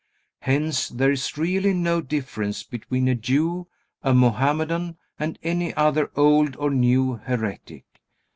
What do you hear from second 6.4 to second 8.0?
or new heretic.